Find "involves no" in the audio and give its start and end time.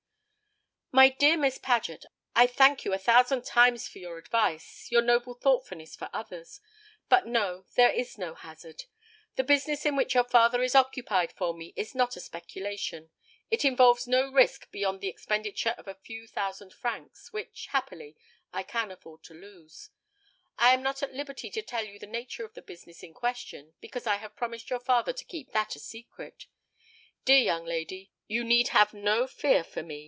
13.63-14.29